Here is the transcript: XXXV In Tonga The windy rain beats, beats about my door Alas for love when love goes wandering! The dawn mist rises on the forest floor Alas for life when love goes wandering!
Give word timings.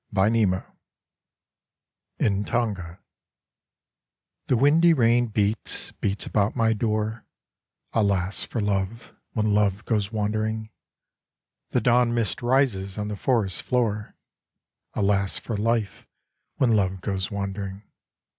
XXXV 0.15 0.65
In 2.17 2.43
Tonga 2.43 3.01
The 4.47 4.57
windy 4.57 4.93
rain 4.95 5.27
beats, 5.27 5.91
beats 5.91 6.25
about 6.25 6.55
my 6.55 6.73
door 6.73 7.27
Alas 7.93 8.43
for 8.43 8.59
love 8.59 9.13
when 9.33 9.53
love 9.53 9.85
goes 9.85 10.11
wandering! 10.11 10.71
The 11.69 11.81
dawn 11.81 12.15
mist 12.15 12.41
rises 12.41 12.97
on 12.97 13.09
the 13.09 13.15
forest 13.15 13.61
floor 13.61 14.15
Alas 14.95 15.37
for 15.37 15.55
life 15.55 16.07
when 16.55 16.75
love 16.75 17.01
goes 17.01 17.29
wandering! 17.29 17.83